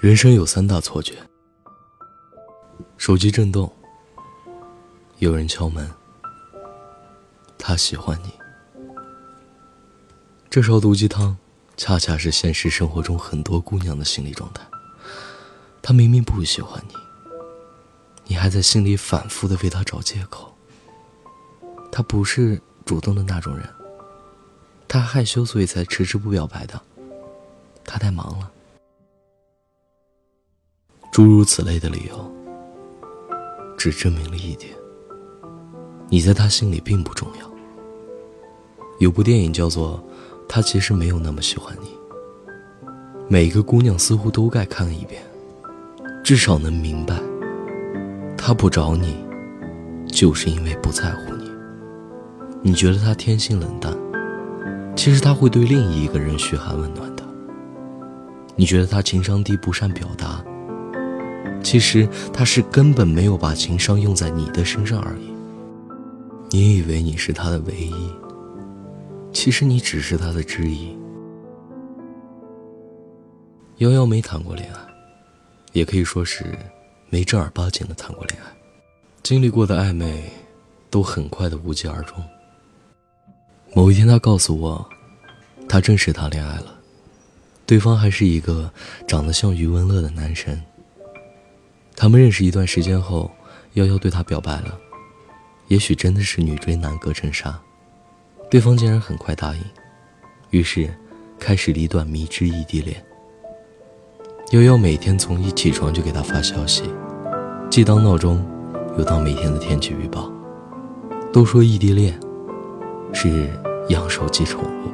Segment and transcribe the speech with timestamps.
[0.00, 1.18] 人生有三大错觉：
[2.96, 3.70] 手机震动，
[5.18, 5.90] 有人敲门，
[7.58, 8.32] 他喜欢你。
[10.48, 11.36] 这勺毒鸡汤，
[11.76, 14.64] 恰恰是现实生活中很多姑娘的心理状态。
[15.82, 16.94] 他明明不喜欢你，
[18.26, 20.56] 你还在心里反复的为他找借口。
[21.90, 23.68] 他不是主动的那种人，
[24.88, 26.80] 他害羞，所以才迟迟不表白的。
[27.84, 28.50] 他太忙了。
[31.12, 32.32] 诸如此类的理由，
[33.76, 34.72] 只证明了一点：
[36.08, 37.50] 你在他心里并不重要。
[38.98, 40.02] 有部电影叫做。
[40.50, 41.90] 他其实没有那么喜欢你。
[43.28, 45.22] 每个姑娘似乎都该看一遍，
[46.24, 47.20] 至少能明白，
[48.34, 49.22] 他不找你，
[50.06, 51.50] 就是因为不在乎你。
[52.62, 53.94] 你觉得他天性冷淡，
[54.98, 57.22] 其实他会对另一个人嘘寒问暖的。
[58.56, 60.44] 你觉得他情商低不善表达，
[61.62, 65.32] 其实他是根本没有把情商用在你的身上而已。
[66.50, 67.94] 你以为你是他的唯一。
[69.32, 70.98] 其实你只是他的之一。
[73.76, 74.80] 幺幺没谈过恋爱，
[75.74, 76.44] 也可以说是
[77.08, 78.46] 没正儿八经的谈过恋爱，
[79.22, 80.24] 经历过的暧昧，
[80.90, 82.16] 都很快的无疾而终。
[83.78, 84.84] 某一天，他告诉我，
[85.68, 86.80] 他正式谈恋爱了，
[87.64, 88.68] 对方还是一个
[89.06, 90.60] 长得像余文乐的男神。
[91.94, 93.30] 他们认识一段时间后，
[93.74, 94.76] 幺幺对他表白了，
[95.68, 97.56] 也许真的是女追男隔层纱。
[98.50, 99.62] 对方竟然很快答应，
[100.50, 100.92] 于是
[101.38, 103.00] 开始了一段迷之异地恋。
[104.50, 106.82] 悠悠每天从一起床就给他发消息，
[107.70, 108.44] 既当闹钟，
[108.98, 110.28] 又当每天的天气预报。
[111.32, 112.18] 都说异地恋
[113.12, 113.48] 是
[113.88, 114.92] 养手机宠物，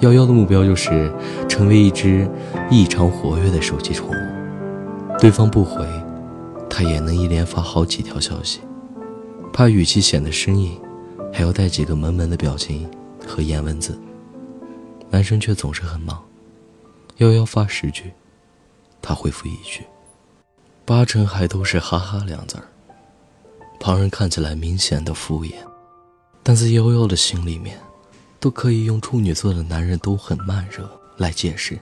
[0.00, 1.12] 幺幺的目标就是
[1.48, 2.28] 成为一只
[2.70, 5.18] 异常活跃的手机宠物。
[5.18, 5.86] 对方不回，
[6.68, 8.60] 他也能一连发好几条消息，
[9.52, 10.80] 怕语气显得生硬。
[11.34, 12.86] 还要带几个萌萌的表情
[13.26, 13.98] 和颜文字，
[15.08, 16.22] 男生却总是很忙。
[17.16, 18.12] 幺幺发十句，
[19.00, 19.82] 他回复一句，
[20.84, 22.64] 八成还都是哈哈两字儿。
[23.80, 25.54] 旁人看起来明显的敷衍，
[26.42, 27.80] 但在幺幺的心里面，
[28.42, 31.78] 都可以用处女座的男人都很慢热来解释。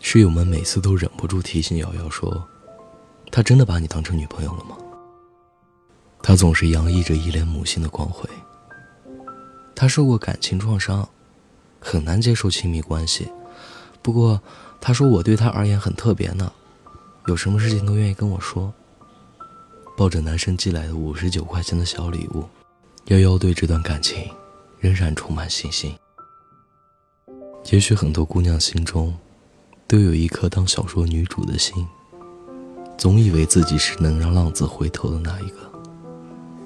[0.00, 2.46] 室友们每次都忍不住提醒瑶瑶说
[3.32, 4.76] ：“他真的把你当成女朋友了吗？”
[6.22, 8.30] 他总是洋溢着一脸母性的光辉。
[9.74, 11.08] 他受过感情创伤，
[11.80, 13.28] 很难接受亲密关系。
[14.02, 14.40] 不过，
[14.80, 16.52] 他说我对他而言很特别呢，
[17.26, 18.72] 有什么事情都愿意跟我说。
[19.96, 22.44] 抱着男生寄来的五十九块钱的小礼物，
[23.06, 24.30] 幺幺对这段感情
[24.82, 25.94] 仍然充满信心。
[27.70, 29.14] 也许很多姑娘心中
[29.86, 31.86] 都有一颗当小说女主的心，
[32.98, 35.58] 总以为自己是能让浪子回头的那一个。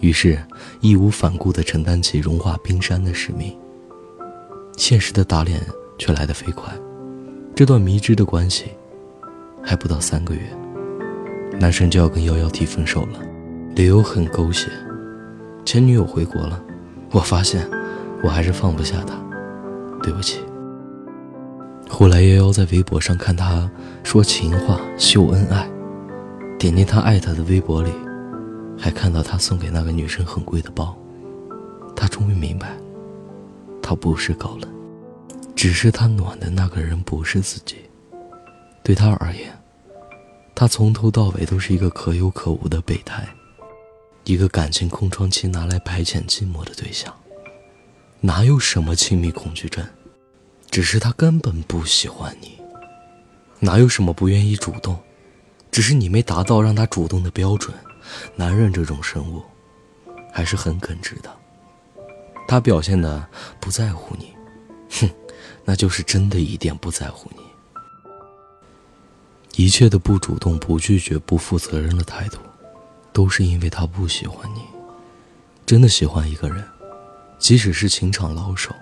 [0.00, 0.42] 于是，
[0.80, 3.56] 义无反顾地承担起融化冰山的使命。
[4.76, 5.64] 现实的打脸
[5.96, 6.74] 却来得飞快，
[7.54, 8.64] 这段迷之的关系，
[9.62, 10.40] 还不到三个月，
[11.60, 13.20] 男生就要跟幺幺提分手了，
[13.76, 14.68] 理由很狗血，
[15.64, 16.60] 前女友回国了，
[17.10, 17.70] 我发现
[18.22, 19.14] 我还是放不下她，
[20.02, 20.40] 对不起。
[21.88, 23.68] 后来幺幺在微博上看他
[24.02, 25.68] 说情话秀恩爱，
[26.58, 27.90] 点进他爱他的微博里。
[28.82, 30.96] 还看到他送给那个女生很贵的包，
[31.94, 32.74] 他终于明白，
[33.82, 34.70] 他不是高冷，
[35.54, 37.76] 只是他暖的那个人不是自己。
[38.82, 39.52] 对他而言，
[40.54, 43.28] 他从头到尾都是一个可有可无的备胎，
[44.24, 47.14] 一个感情空窗期拿来排遣寂寞的对象。
[48.22, 49.82] 哪有什么亲密恐惧症，
[50.70, 52.58] 只是他根本不喜欢你。
[53.58, 54.98] 哪有什么不愿意主动，
[55.70, 57.74] 只是你没达到让他主动的标准。
[58.36, 59.42] 男人这种生物，
[60.32, 61.34] 还是很耿直的。
[62.46, 63.26] 他表现的
[63.58, 64.34] 不在乎你，
[64.90, 65.08] 哼，
[65.64, 67.42] 那就是真的一点不在乎你。
[69.64, 72.38] 一切的不主动、不拒绝、不负责任的态度，
[73.12, 74.60] 都是因为他不喜欢你。
[75.64, 76.66] 真的喜欢一个人，
[77.40, 78.72] 即使是情场老手，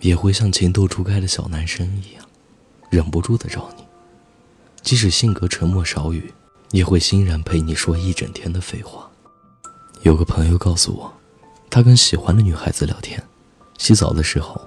[0.00, 2.24] 也会像情窦初开的小男生一样，
[2.90, 3.84] 忍不住的找你。
[4.82, 6.32] 即使性格沉默少语。
[6.72, 9.08] 也会欣然陪你说一整天的废话。
[10.02, 11.10] 有个朋友告诉我，
[11.70, 13.22] 他跟喜欢的女孩子聊天，
[13.78, 14.60] 洗澡的时候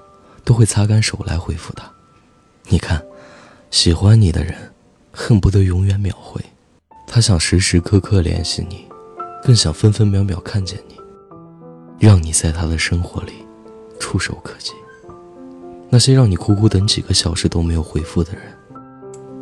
[0.44, 1.88] 都会擦干手来回复她。
[2.70, 3.06] 你看，
[3.70, 4.74] 喜欢你的人
[5.12, 6.44] 恨不得永远秒回，
[7.06, 8.88] 他想时时刻刻联系你，
[9.44, 10.96] 更想分分秒秒看见你，
[12.02, 13.34] 让你在他的生活里
[14.00, 14.74] 触手可及。
[15.88, 18.42] 那些让你苦苦等几个小时都没有回复的人，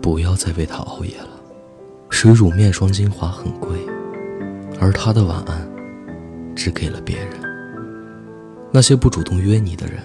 [0.02, 1.30] 不要再为他熬夜了。
[2.10, 3.80] 水乳面霜精华很贵，
[4.78, 5.66] 而他的晚安
[6.54, 7.30] 只给了别人。
[8.74, 10.04] 那些不主动约你的人，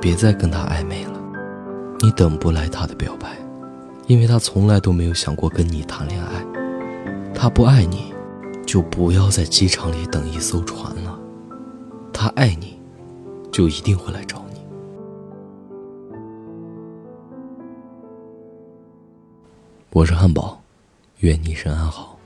[0.00, 1.20] 别再跟他暧昧了，
[1.98, 3.36] 你等不来他的表白，
[4.06, 6.44] 因为他从来都没有想过跟你谈恋爱。
[7.34, 8.14] 他不爱你，
[8.64, 11.18] 就不要在机场里等一艘船了。
[12.24, 12.80] 他爱你，
[13.52, 14.58] 就一定会来找你。
[19.90, 20.58] 我是汉堡，
[21.18, 22.18] 愿你一生安好。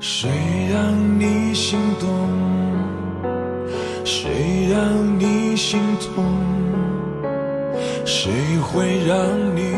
[0.00, 0.28] 谁
[0.72, 2.79] 让你心动？
[4.12, 6.24] 谁让你心痛？
[8.04, 9.16] 谁会让
[9.54, 9.72] 你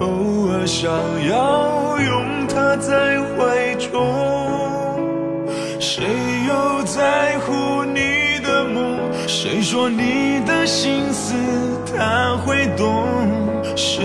[0.00, 0.90] 偶尔想
[1.28, 3.92] 要拥他在怀中？
[5.78, 6.06] 谁
[6.48, 8.98] 又在乎你的梦？
[9.26, 11.34] 谁说你的心思
[11.94, 13.06] 他会懂？
[13.76, 14.02] 谁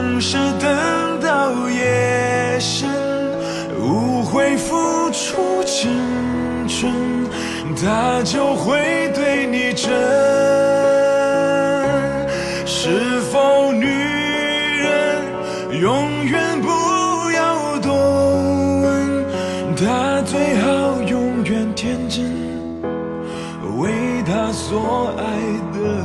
[0.00, 2.88] 总是等到夜深，
[3.78, 5.90] 无悔付出青
[6.66, 6.90] 春，
[7.76, 9.90] 他就会对你真。
[12.64, 15.22] 是否女人
[15.82, 17.92] 永远不要多
[18.80, 19.26] 问？
[19.76, 22.24] 她最好永远天真。
[23.78, 23.90] 为
[24.24, 25.22] 他所爱
[25.74, 26.04] 的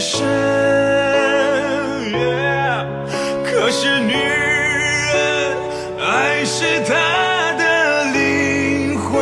[0.00, 0.26] 深。
[3.44, 5.14] 可是女人，
[6.00, 6.94] 爱是她
[7.58, 7.62] 的
[8.12, 9.14] 灵魂，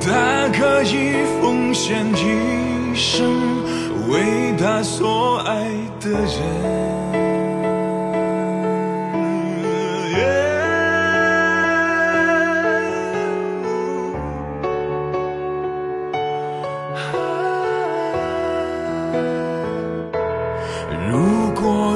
[0.00, 3.62] 她可以奉献一生
[4.08, 5.68] 为她所爱
[6.00, 7.09] 的人。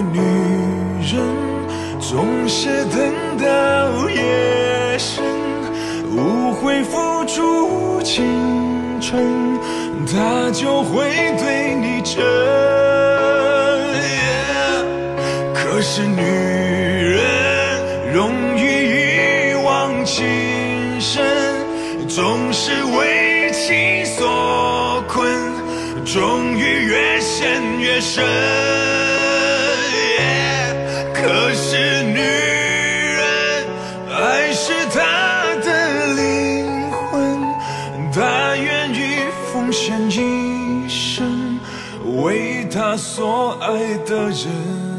[0.00, 0.20] 女
[1.00, 1.20] 人
[2.00, 5.24] 总是等到夜深，
[6.10, 8.24] 无悔付出青
[9.00, 9.58] 春，
[10.06, 12.24] 她就会对你真。
[15.54, 20.24] 可是女人容易一往情
[21.00, 21.24] 深，
[22.08, 25.26] 总是为情所困，
[26.04, 28.24] 终于越陷越深。
[40.10, 41.58] 一生
[42.22, 44.93] 为他所爱的人。